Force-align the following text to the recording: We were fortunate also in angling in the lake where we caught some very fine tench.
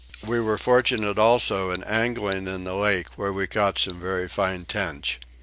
We 0.27 0.39
were 0.39 0.57
fortunate 0.57 1.19
also 1.19 1.69
in 1.69 1.83
angling 1.83 2.47
in 2.47 2.63
the 2.63 2.73
lake 2.73 3.09
where 3.17 3.31
we 3.31 3.45
caught 3.45 3.77
some 3.77 3.99
very 3.99 4.27
fine 4.27 4.65
tench. 4.65 5.19